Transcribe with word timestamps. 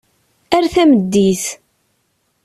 Ar 0.55 0.65
tameddit. 0.73 1.43